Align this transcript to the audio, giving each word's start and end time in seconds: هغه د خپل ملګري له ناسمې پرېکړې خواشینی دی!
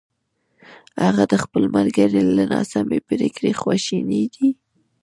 هغه 1.05 1.23
د 1.31 1.33
خپل 1.43 1.63
ملګري 1.75 2.21
له 2.37 2.43
ناسمې 2.53 2.99
پرېکړې 3.09 3.51
خواشینی 3.59 4.23
دی! 4.33 4.49